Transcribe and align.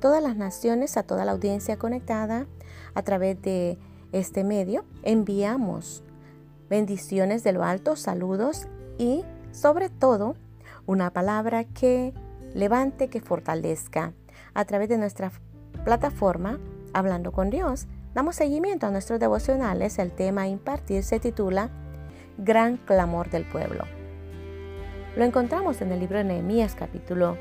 todas 0.00 0.22
las 0.22 0.36
naciones, 0.36 0.96
a 0.96 1.02
toda 1.02 1.24
la 1.24 1.32
audiencia 1.32 1.76
conectada 1.76 2.46
a 2.94 3.02
través 3.02 3.40
de 3.42 3.78
este 4.12 4.42
medio, 4.42 4.84
enviamos 5.02 6.02
bendiciones 6.68 7.44
de 7.44 7.52
lo 7.52 7.62
alto, 7.62 7.96
saludos 7.96 8.66
y 8.98 9.24
sobre 9.52 9.88
todo 9.88 10.34
una 10.86 11.12
palabra 11.12 11.64
que 11.64 12.12
levante, 12.54 13.08
que 13.08 13.20
fortalezca. 13.20 14.12
A 14.54 14.64
través 14.64 14.88
de 14.88 14.98
nuestra 14.98 15.30
plataforma, 15.84 16.58
Hablando 16.92 17.30
con 17.30 17.50
Dios, 17.50 17.86
damos 18.14 18.36
seguimiento 18.36 18.86
a 18.86 18.90
nuestros 18.90 19.20
devocionales. 19.20 19.98
El 19.98 20.10
tema 20.10 20.42
a 20.42 20.48
impartir 20.48 21.04
se 21.04 21.20
titula 21.20 21.70
Gran 22.36 22.78
clamor 22.78 23.30
del 23.30 23.44
pueblo. 23.44 23.84
Lo 25.16 25.24
encontramos 25.24 25.80
en 25.80 25.92
el 25.92 26.00
libro 26.00 26.18
de 26.18 26.24
Nehemías 26.24 26.74
capítulo 26.74 27.36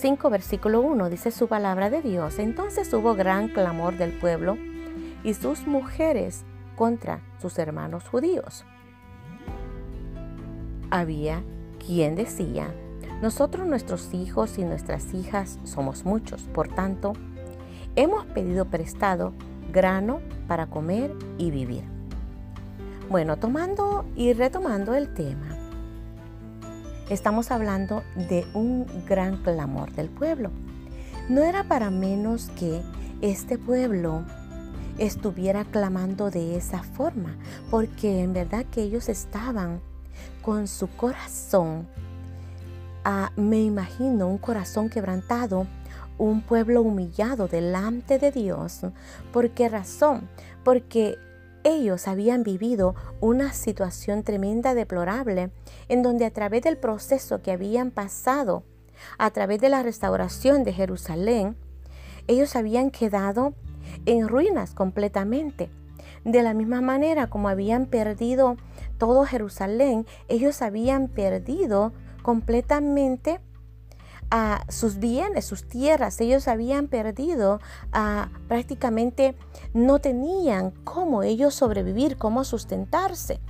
5 0.00 0.30
versículo 0.30 0.80
1. 0.80 1.10
Dice 1.10 1.32
su 1.32 1.48
palabra 1.48 1.90
de 1.90 2.02
Dios. 2.02 2.38
Entonces 2.38 2.92
hubo 2.92 3.14
gran 3.14 3.48
clamor 3.48 3.96
del 3.96 4.12
pueblo 4.12 4.56
y 5.24 5.34
sus 5.34 5.66
mujeres 5.66 6.44
contra 6.76 7.20
sus 7.40 7.58
hermanos 7.58 8.08
judíos. 8.08 8.64
Había 10.90 11.42
quien 11.84 12.14
decía, 12.14 12.72
nosotros 13.20 13.66
nuestros 13.66 14.14
hijos 14.14 14.58
y 14.58 14.64
nuestras 14.64 15.12
hijas 15.12 15.58
somos 15.64 16.04
muchos, 16.04 16.42
por 16.42 16.68
tanto, 16.68 17.14
hemos 17.96 18.24
pedido 18.26 18.66
prestado 18.66 19.34
grano 19.72 20.20
para 20.46 20.66
comer 20.66 21.12
y 21.36 21.50
vivir. 21.50 21.82
Bueno, 23.10 23.36
tomando 23.36 24.04
y 24.14 24.32
retomando 24.32 24.94
el 24.94 25.12
tema, 25.12 25.57
estamos 27.10 27.50
hablando 27.50 28.02
de 28.14 28.46
un 28.54 28.86
gran 29.06 29.42
clamor 29.42 29.92
del 29.92 30.08
pueblo. 30.08 30.50
No 31.28 31.42
era 31.42 31.64
para 31.64 31.90
menos 31.90 32.50
que 32.58 32.82
este 33.20 33.58
pueblo 33.58 34.24
estuviera 34.98 35.64
clamando 35.64 36.30
de 36.30 36.56
esa 36.56 36.82
forma, 36.82 37.36
porque 37.70 38.22
en 38.22 38.32
verdad 38.32 38.64
que 38.66 38.82
ellos 38.82 39.08
estaban 39.08 39.80
con 40.42 40.66
su 40.66 40.88
corazón 40.88 41.86
me 43.36 43.62
imagino 43.62 44.28
un 44.28 44.38
corazón 44.38 44.90
quebrantado, 44.90 45.66
un 46.18 46.42
pueblo 46.42 46.82
humillado 46.82 47.48
delante 47.48 48.18
de 48.18 48.30
Dios. 48.32 48.80
¿Por 49.32 49.50
qué 49.50 49.68
razón? 49.68 50.28
Porque 50.64 51.16
ellos 51.64 52.08
habían 52.08 52.42
vivido 52.42 52.94
una 53.20 53.52
situación 53.52 54.22
tremenda, 54.22 54.74
deplorable, 54.74 55.50
en 55.88 56.02
donde 56.02 56.24
a 56.24 56.32
través 56.32 56.62
del 56.62 56.78
proceso 56.78 57.42
que 57.42 57.52
habían 57.52 57.90
pasado, 57.90 58.64
a 59.18 59.30
través 59.30 59.60
de 59.60 59.68
la 59.68 59.82
restauración 59.82 60.64
de 60.64 60.72
Jerusalén, 60.72 61.56
ellos 62.26 62.56
habían 62.56 62.90
quedado 62.90 63.54
en 64.06 64.28
ruinas 64.28 64.74
completamente. 64.74 65.70
De 66.24 66.42
la 66.42 66.54
misma 66.54 66.80
manera 66.80 67.28
como 67.28 67.48
habían 67.48 67.86
perdido 67.86 68.56
todo 68.98 69.24
Jerusalén, 69.24 70.06
ellos 70.28 70.62
habían 70.62 71.08
perdido 71.08 71.92
completamente 72.22 73.40
a 74.30 74.64
sus 74.68 74.98
bienes, 74.98 75.44
sus 75.44 75.64
tierras. 75.64 76.20
Ellos 76.20 76.48
habían 76.48 76.88
perdido, 76.88 77.60
a 77.92 78.30
prácticamente 78.48 79.36
no 79.74 79.98
tenían 79.98 80.72
cómo 80.84 81.22
ellos 81.22 81.54
sobrevivir, 81.54 82.16
cómo 82.16 82.44
sustentarse. 82.44 83.40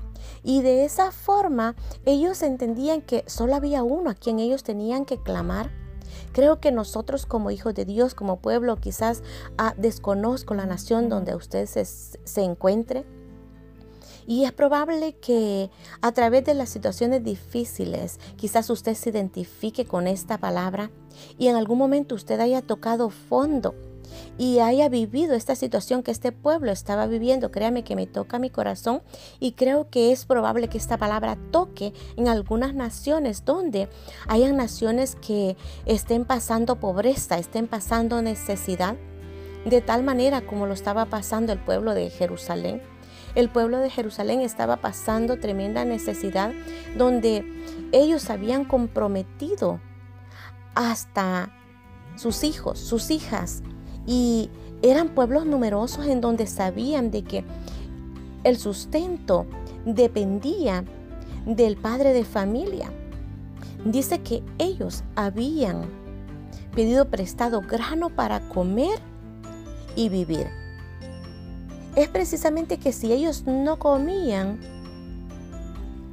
Y 0.42 0.62
de 0.62 0.84
esa 0.84 1.10
forma 1.10 1.74
ellos 2.04 2.42
entendían 2.42 3.02
que 3.02 3.24
solo 3.26 3.54
había 3.54 3.82
uno 3.82 4.10
a 4.10 4.14
quien 4.14 4.38
ellos 4.38 4.62
tenían 4.62 5.04
que 5.04 5.22
clamar. 5.22 5.70
Creo 6.32 6.60
que 6.60 6.72
nosotros 6.72 7.26
como 7.26 7.50
hijos 7.50 7.74
de 7.74 7.84
Dios, 7.84 8.14
como 8.14 8.40
pueblo, 8.40 8.76
quizás 8.76 9.22
ah, 9.56 9.74
desconozco 9.76 10.54
la 10.54 10.66
nación 10.66 11.08
donde 11.08 11.34
usted 11.34 11.67
se, 11.67 11.84
se 11.84 12.42
encuentre 12.42 13.05
y 14.28 14.44
es 14.44 14.52
probable 14.52 15.14
que 15.14 15.70
a 16.02 16.12
través 16.12 16.44
de 16.44 16.52
las 16.52 16.68
situaciones 16.68 17.24
difíciles, 17.24 18.20
quizás 18.36 18.68
usted 18.68 18.92
se 18.92 19.08
identifique 19.08 19.86
con 19.86 20.06
esta 20.06 20.36
palabra 20.36 20.90
y 21.39 21.46
en 21.46 21.56
algún 21.56 21.78
momento 21.78 22.14
usted 22.14 22.38
haya 22.38 22.61
tocado 22.61 23.08
fondo 23.08 23.74
y 24.36 24.58
haya 24.58 24.90
vivido 24.90 25.34
esta 25.34 25.55
situación 25.55 26.02
que 26.02 26.11
este 26.11 26.30
pueblo 26.30 26.72
estaba 26.72 27.06
viviendo. 27.06 27.50
Créame 27.50 27.84
que 27.84 27.96
me 27.96 28.06
toca 28.06 28.38
mi 28.38 28.50
corazón 28.50 29.00
y 29.40 29.52
creo 29.52 29.88
que 29.88 30.12
es 30.12 30.27
probable 30.27 30.68
que 30.68 30.77
esta 30.77 30.98
palabra 30.98 31.38
toque 31.50 31.94
en 32.17 32.28
algunas 32.28 32.74
naciones 32.74 33.46
donde 33.46 33.88
hayan 34.27 34.58
naciones 34.58 35.17
que 35.17 35.56
estén 35.86 36.27
pasando 36.27 36.78
pobreza, 36.78 37.38
estén 37.38 37.67
pasando 37.67 38.20
necesidad, 38.20 38.96
de 39.64 39.80
tal 39.80 40.02
manera 40.02 40.42
como 40.42 40.67
lo 40.67 40.74
estaba 40.74 41.06
pasando 41.06 41.55
el 41.55 41.61
pueblo 41.61 41.94
de 41.94 42.11
Jerusalén. 42.11 42.98
El 43.34 43.48
pueblo 43.50 43.78
de 43.78 43.90
Jerusalén 43.90 44.40
estaba 44.40 44.78
pasando 44.78 45.39
tremenda 45.39 45.84
necesidad 45.84 46.52
donde 46.96 47.44
ellos 47.92 48.30
habían 48.30 48.64
comprometido 48.64 49.80
hasta 50.74 51.50
sus 52.17 52.44
hijos, 52.44 52.78
sus 52.78 53.11
hijas, 53.11 53.62
y 54.06 54.50
eran 54.83 55.11
pueblos 55.11 55.46
numerosos 55.46 56.06
en 56.06 56.20
donde 56.20 56.46
sabían 56.46 57.11
de 57.11 57.22
que 57.22 57.44
el 58.44 58.56
sustento 58.56 59.46
dependía 59.84 60.84
del 61.46 61.77
padre 61.77 62.12
de 62.12 62.24
familia. 62.24 62.90
Dice 63.84 64.20
que 64.20 64.42
ellos 64.58 65.05
habían 65.14 65.83
pedido 66.74 67.06
prestado 67.06 67.61
grano 67.61 68.11
para 68.11 68.40
comer 68.48 68.98
y 69.96 70.08
vivir 70.08 70.46
es 71.96 72.08
precisamente 72.08 72.78
que 72.78 72.92
si 72.92 73.12
ellos 73.12 73.44
no 73.46 73.78
comían, 73.78 74.60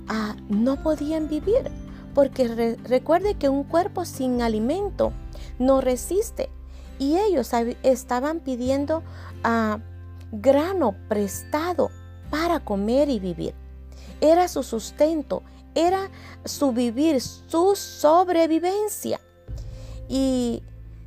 ah, 0.08 0.36
no 0.50 0.82
podían 0.82 1.28
vivir. 1.28 1.72
Porque 2.14 2.78
recuerde 2.84 3.36
que 3.36 3.50
un 3.50 3.64
cuerpo 3.64 4.06
sin 4.06 4.42
alimento 4.42 5.12
no 5.60 5.82
resiste. 5.82 6.50
Y 6.98 7.18
ellos 7.18 7.52
estaban 7.84 8.40
pidiendo 8.40 9.04
ah, 9.44 9.80
grano 10.32 10.96
prestado 11.10 11.90
para 12.30 12.62
comer 12.62 13.10
y 13.10 13.20
vivir. 13.20 13.54
Era 14.22 14.48
su 14.48 14.64
sustento, 14.64 15.44
era 15.76 16.10
su 16.46 16.72
vivir, 16.72 17.20
su 17.22 17.76
sobrevivencia. 17.76 19.20
Y 20.08 20.64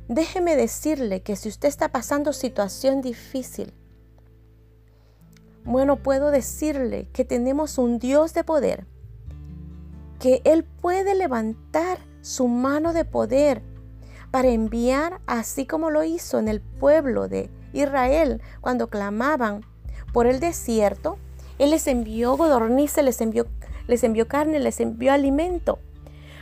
déjeme 0.07 0.55
decirle 0.55 1.21
que 1.21 1.35
si 1.35 1.49
usted 1.49 1.69
está 1.69 1.89
pasando 1.89 2.33
situación 2.33 3.01
difícil, 3.01 3.73
bueno, 5.69 5.97
puedo 5.97 6.31
decirle 6.31 7.07
que 7.13 7.25
tenemos 7.25 7.77
un 7.77 7.99
Dios 7.99 8.33
de 8.33 8.43
poder, 8.43 8.87
que 10.19 10.41
Él 10.43 10.63
puede 10.63 11.13
levantar 11.13 11.99
su 12.21 12.47
mano 12.47 12.91
de 12.91 13.05
poder 13.05 13.61
para 14.31 14.47
enviar, 14.47 15.21
así 15.27 15.67
como 15.67 15.91
lo 15.91 16.03
hizo 16.03 16.39
en 16.39 16.47
el 16.47 16.59
pueblo 16.59 17.27
de 17.27 17.51
Israel 17.71 18.41
cuando 18.61 18.87
clamaban 18.87 19.63
por 20.11 20.25
el 20.25 20.39
desierto. 20.39 21.19
Él 21.59 21.69
les 21.69 21.85
envió 21.85 22.35
godornices, 22.35 23.05
les 23.05 23.21
envió, 23.21 23.45
les 23.85 24.03
envió 24.03 24.27
carne, 24.27 24.59
les 24.59 24.79
envió 24.79 25.13
alimento. 25.13 25.77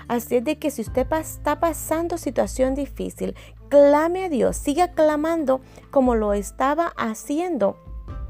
Así 0.07 0.37
es 0.37 0.45
de 0.45 0.57
que 0.57 0.71
si 0.71 0.83
usted 0.83 1.05
está 1.11 1.59
pasando 1.59 2.17
situación 2.17 2.75
difícil, 2.75 3.35
clame 3.67 4.23
a 4.23 4.29
Dios, 4.29 4.55
siga 4.55 4.93
clamando 4.93 5.59
como 5.91 6.15
lo 6.15 6.31
estaba 6.31 6.93
haciendo 6.95 7.77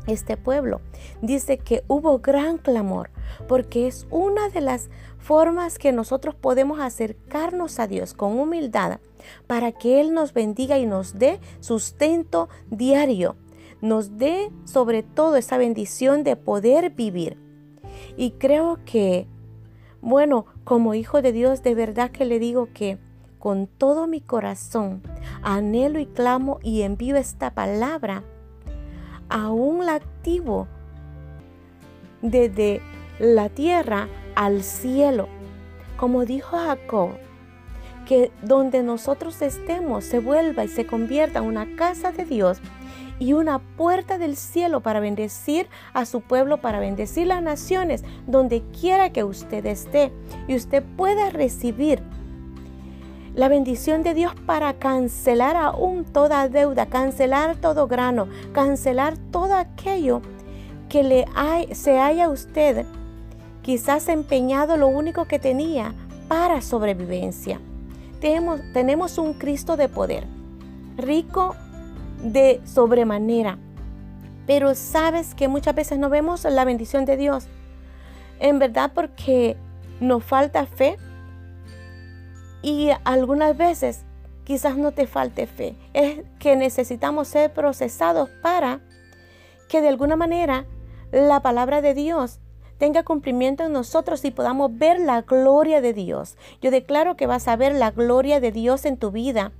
este 0.07 0.37
pueblo. 0.37 0.81
Dice 1.21 1.57
que 1.57 1.83
hubo 1.87 2.19
gran 2.19 2.57
clamor, 2.57 3.11
porque 3.47 3.87
es 3.87 4.07
una 4.09 4.49
de 4.49 4.61
las 4.61 4.89
formas 5.19 5.77
que 5.77 5.91
nosotros 5.91 6.35
podemos 6.35 6.79
acercarnos 6.79 7.79
a 7.79 7.87
Dios 7.87 8.13
con 8.13 8.39
humildad 8.39 8.99
para 9.45 9.71
que 9.71 9.99
Él 9.99 10.13
nos 10.13 10.33
bendiga 10.33 10.77
y 10.77 10.85
nos 10.85 11.19
dé 11.19 11.39
sustento 11.59 12.49
diario, 12.69 13.35
nos 13.81 14.17
dé 14.17 14.51
sobre 14.63 15.03
todo 15.03 15.35
esa 15.35 15.57
bendición 15.57 16.23
de 16.23 16.35
poder 16.35 16.91
vivir. 16.91 17.37
Y 18.15 18.31
creo 18.31 18.79
que, 18.85 19.27
bueno, 20.01 20.45
como 20.63 20.93
hijo 20.93 21.21
de 21.21 21.31
Dios, 21.31 21.61
de 21.63 21.75
verdad 21.75 22.11
que 22.11 22.25
le 22.25 22.39
digo 22.39 22.69
que 22.73 22.97
con 23.39 23.67
todo 23.67 24.07
mi 24.07 24.21
corazón 24.21 25.03
anhelo 25.43 25.99
y 25.99 26.05
clamo 26.05 26.59
y 26.63 26.81
envío 26.81 27.17
esta 27.17 27.53
palabra 27.53 28.23
aún 29.29 29.85
la 29.85 29.95
activo 29.95 30.67
desde 32.21 32.81
la 33.19 33.49
tierra 33.49 34.07
al 34.35 34.63
cielo. 34.63 35.27
Como 35.97 36.25
dijo 36.25 36.57
Jacob, 36.57 37.11
que 38.07 38.31
donde 38.41 38.83
nosotros 38.83 39.41
estemos 39.41 40.05
se 40.05 40.19
vuelva 40.19 40.63
y 40.63 40.67
se 40.67 40.85
convierta 40.85 41.39
en 41.39 41.45
una 41.45 41.75
casa 41.75 42.11
de 42.11 42.25
Dios 42.25 42.59
y 43.19 43.33
una 43.33 43.59
puerta 43.59 44.17
del 44.17 44.35
cielo 44.35 44.81
para 44.81 44.99
bendecir 44.99 45.67
a 45.93 46.05
su 46.05 46.21
pueblo, 46.21 46.61
para 46.61 46.79
bendecir 46.79 47.27
las 47.27 47.41
naciones, 47.41 48.03
donde 48.27 48.63
quiera 48.79 49.11
que 49.11 49.23
usted 49.23 49.65
esté 49.65 50.11
y 50.47 50.55
usted 50.55 50.83
pueda 50.95 51.29
recibir 51.31 52.01
la 53.37 53.49
bendición 53.49 54.01
de 54.01 54.15
Dios 54.15 54.33
para 54.47 54.73
cancelar 54.73 55.55
aún 55.55 56.05
toda 56.05 56.49
deuda, 56.49 56.87
cancelar 56.87 57.55
todo 57.55 57.87
grano, 57.87 58.27
cancelar 58.51 59.15
todo 59.31 59.53
aquello 59.53 60.23
que 60.89 61.03
le 61.03 61.25
hay, 61.35 61.73
se 61.75 61.99
haya 61.99 62.29
usted 62.29 62.87
quizás 63.61 64.09
empeñado 64.09 64.75
lo 64.75 64.87
único 64.87 65.25
que 65.25 65.37
tenía 65.37 65.93
para 66.27 66.61
sobrevivencia. 66.61 67.59
Tenemos, 68.19 68.59
tenemos 68.73 69.19
un 69.19 69.35
Cristo 69.35 69.77
de 69.77 69.87
poder, 69.87 70.23
rico 70.97 71.55
de 72.23 72.59
sobremanera, 72.65 73.59
pero 74.47 74.73
sabes 74.73 75.35
que 75.35 75.47
muchas 75.47 75.75
veces 75.75 75.99
no 75.99 76.09
vemos 76.09 76.43
la 76.45 76.65
bendición 76.65 77.05
de 77.05 77.17
Dios. 77.17 77.45
En 78.39 78.57
verdad 78.57 78.93
porque 78.95 79.57
nos 79.99 80.23
falta 80.23 80.65
fe, 80.65 80.97
y 82.61 82.89
algunas 83.03 83.55
veces 83.57 84.05
quizás 84.43 84.77
no 84.77 84.91
te 84.91 85.07
falte 85.07 85.47
fe. 85.47 85.75
Es 85.93 86.21
que 86.39 86.55
necesitamos 86.55 87.27
ser 87.27 87.53
procesados 87.53 88.29
para 88.41 88.81
que 89.67 89.81
de 89.81 89.89
alguna 89.89 90.15
manera 90.15 90.65
la 91.11 91.41
palabra 91.41 91.81
de 91.81 91.93
Dios 91.93 92.39
tenga 92.77 93.03
cumplimiento 93.03 93.65
en 93.65 93.73
nosotros 93.73 94.23
y 94.23 94.31
podamos 94.31 94.77
ver 94.77 94.99
la 94.99 95.21
gloria 95.21 95.81
de 95.81 95.93
Dios. 95.93 96.37
Yo 96.61 96.71
declaro 96.71 97.15
que 97.15 97.27
vas 97.27 97.47
a 97.47 97.55
ver 97.55 97.73
la 97.75 97.91
gloria 97.91 98.39
de 98.39 98.51
Dios 98.51 98.85
en 98.85 98.97
tu 98.97 99.11
vida, 99.11 99.51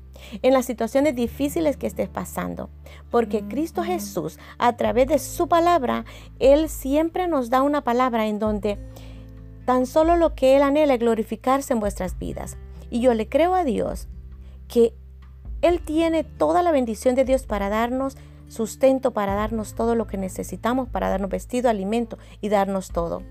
en 0.42 0.54
las 0.54 0.66
situaciones 0.66 1.16
difíciles 1.16 1.78
que 1.78 1.88
estés 1.88 2.10
pasando. 2.10 2.70
Porque 3.10 3.44
Cristo 3.48 3.84
Jesús, 3.84 4.40
a 4.58 4.76
través 4.78 5.08
de 5.08 5.20
su 5.20 5.48
palabra, 5.48 6.06
Él 6.40 6.70
siempre 6.70 7.28
nos 7.28 7.50
da 7.50 7.62
una 7.62 7.84
palabra 7.84 8.28
en 8.28 8.40
donde 8.40 8.78
tan 9.66 9.86
solo 9.86 10.16
lo 10.16 10.34
que 10.34 10.56
Él 10.56 10.62
anhela 10.62 10.94
es 10.94 11.00
glorificarse 11.00 11.74
en 11.74 11.80
vuestras 11.80 12.18
vidas. 12.18 12.58
Y 12.90 13.02
yo 13.02 13.14
le 13.14 13.28
creo 13.28 13.56
a 13.56 13.64
Dios 13.64 14.08
que 14.68 14.94
Él 15.62 15.82
tiene 15.82 16.24
toda 16.24 16.64
la 16.64 16.72
bendición 16.72 17.16
de 17.16 17.26
Dios 17.26 17.46
para 17.46 17.70
darnos 17.70 18.18
sustento, 18.48 19.12
para 19.12 19.36
darnos 19.36 19.76
todo 19.76 19.96
lo 19.96 20.08
que 20.08 20.18
necesitamos, 20.18 20.90
para 20.90 21.10
darnos 21.10 21.30
vestido, 21.30 21.70
alimento 21.70 22.18
y 22.42 22.50
darnos 22.50 22.90
todo. 22.90 23.24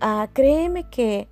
Ah, 0.00 0.28
créeme 0.32 0.88
que 0.90 1.28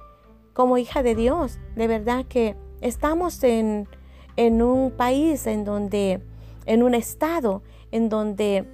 como 0.53 0.79
hija 0.79 1.03
de 1.03 1.15
Dios, 1.15 1.59
de 1.75 1.87
verdad 1.87 2.25
que 2.27 2.57
estamos 2.81 3.43
en, 3.43 3.89
en 4.37 4.63
un 4.63 4.91
país 4.93 5.47
en 5.47 5.65
donde, 5.65 6.21
en 6.67 6.83
un 6.83 6.95
estado 6.95 7.63
en 7.91 8.09
donde 8.09 8.65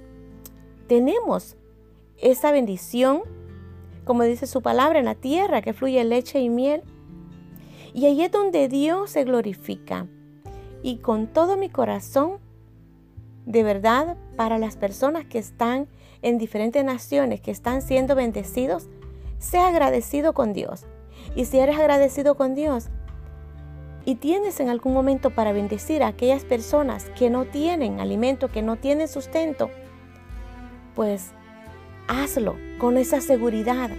tenemos 0.87 1.57
esa 2.17 2.51
bendición, 2.51 3.21
como 4.05 4.23
dice 4.23 4.47
su 4.47 4.61
palabra, 4.61 4.99
en 4.99 5.05
la 5.05 5.15
tierra 5.15 5.61
que 5.61 5.73
fluye 5.73 6.03
leche 6.03 6.39
y 6.39 6.49
miel 6.49 6.83
y 7.97 8.05
ahí 8.05 8.21
es 8.21 8.31
donde 8.31 8.67
Dios 8.67 9.09
se 9.09 9.23
glorifica. 9.23 10.05
Y 10.83 10.97
con 10.97 11.25
todo 11.25 11.57
mi 11.57 11.67
corazón, 11.67 12.37
de 13.47 13.63
verdad, 13.63 14.17
para 14.35 14.59
las 14.59 14.77
personas 14.77 15.25
que 15.25 15.39
están 15.39 15.87
en 16.21 16.37
diferentes 16.37 16.85
naciones, 16.85 17.41
que 17.41 17.49
están 17.49 17.81
siendo 17.81 18.13
bendecidos, 18.13 18.87
sea 19.39 19.69
agradecido 19.69 20.33
con 20.33 20.53
Dios. 20.53 20.85
Y 21.35 21.45
si 21.45 21.57
eres 21.57 21.79
agradecido 21.79 22.35
con 22.35 22.53
Dios 22.53 22.89
y 24.05 24.13
tienes 24.13 24.59
en 24.59 24.69
algún 24.69 24.93
momento 24.93 25.31
para 25.31 25.51
bendecir 25.51 26.03
a 26.03 26.09
aquellas 26.09 26.45
personas 26.45 27.05
que 27.17 27.31
no 27.31 27.45
tienen 27.45 27.99
alimento, 27.99 28.51
que 28.51 28.61
no 28.61 28.75
tienen 28.75 29.07
sustento, 29.07 29.71
pues 30.93 31.31
hazlo 32.07 32.57
con 32.77 32.97
esa 32.97 33.21
seguridad. 33.21 33.89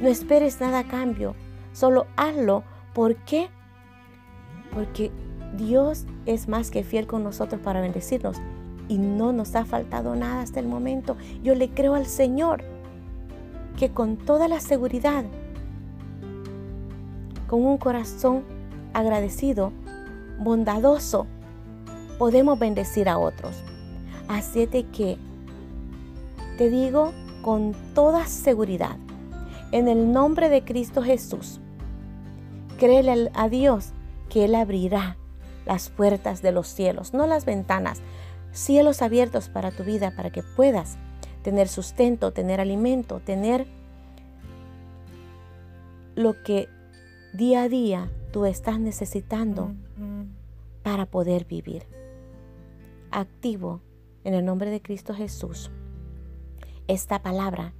No 0.00 0.08
esperes 0.08 0.60
nada 0.60 0.80
a 0.80 0.88
cambio, 0.88 1.36
solo 1.72 2.08
hazlo 2.16 2.64
¿Por 2.94 3.16
qué? 3.16 3.48
Porque 4.72 5.10
Dios 5.56 6.04
es 6.26 6.48
más 6.48 6.70
que 6.70 6.84
fiel 6.84 7.06
con 7.06 7.24
nosotros 7.24 7.60
para 7.60 7.80
bendecirnos 7.80 8.36
y 8.88 8.98
no 8.98 9.32
nos 9.32 9.54
ha 9.54 9.64
faltado 9.64 10.16
nada 10.16 10.42
hasta 10.42 10.60
el 10.60 10.66
momento. 10.66 11.16
Yo 11.42 11.54
le 11.54 11.70
creo 11.70 11.94
al 11.94 12.06
Señor 12.06 12.62
que 13.76 13.90
con 13.90 14.16
toda 14.16 14.48
la 14.48 14.60
seguridad, 14.60 15.24
con 17.46 17.64
un 17.64 17.78
corazón 17.78 18.42
agradecido, 18.92 19.72
bondadoso, 20.40 21.26
podemos 22.18 22.58
bendecir 22.58 23.08
a 23.08 23.18
otros. 23.18 23.62
Así 24.28 24.66
de 24.66 24.84
que 24.84 25.16
te 26.56 26.70
digo 26.70 27.12
con 27.42 27.74
toda 27.94 28.26
seguridad, 28.26 28.96
en 29.70 29.86
el 29.86 30.12
nombre 30.12 30.48
de 30.48 30.64
Cristo 30.64 31.02
Jesús, 31.02 31.60
Créele 32.78 33.30
a 33.34 33.48
Dios 33.48 33.92
que 34.28 34.44
Él 34.44 34.54
abrirá 34.54 35.16
las 35.66 35.90
puertas 35.90 36.42
de 36.42 36.52
los 36.52 36.68
cielos, 36.68 37.12
no 37.12 37.26
las 37.26 37.44
ventanas, 37.44 38.00
cielos 38.52 39.02
abiertos 39.02 39.48
para 39.48 39.70
tu 39.70 39.84
vida, 39.84 40.12
para 40.16 40.30
que 40.30 40.42
puedas 40.42 40.96
tener 41.42 41.68
sustento, 41.68 42.32
tener 42.32 42.60
alimento, 42.60 43.20
tener 43.20 43.66
lo 46.14 46.42
que 46.42 46.68
día 47.32 47.62
a 47.62 47.68
día 47.68 48.10
tú 48.32 48.46
estás 48.46 48.78
necesitando 48.80 49.72
para 50.82 51.06
poder 51.06 51.44
vivir. 51.44 51.84
Activo 53.10 53.80
en 54.24 54.34
el 54.34 54.44
nombre 54.44 54.70
de 54.70 54.80
Cristo 54.80 55.14
Jesús 55.14 55.70
esta 56.88 57.22
palabra 57.22 57.74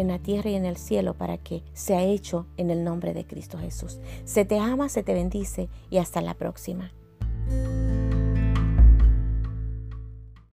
en 0.00 0.08
la 0.08 0.18
tierra 0.18 0.50
y 0.50 0.54
en 0.54 0.64
el 0.64 0.76
cielo 0.76 1.14
para 1.14 1.38
que 1.38 1.62
sea 1.72 2.02
hecho 2.02 2.46
en 2.56 2.70
el 2.70 2.84
nombre 2.84 3.14
de 3.14 3.26
Cristo 3.26 3.58
Jesús. 3.58 3.98
Se 4.24 4.44
te 4.44 4.58
ama, 4.58 4.88
se 4.88 5.02
te 5.02 5.14
bendice 5.14 5.68
y 5.90 5.98
hasta 5.98 6.20
la 6.20 6.34
próxima. 6.34 6.92